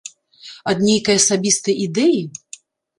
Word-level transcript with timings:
Ад 0.73 0.77
нейкай 0.87 1.21
асабістай 1.23 1.75
ідэі? 1.87 2.21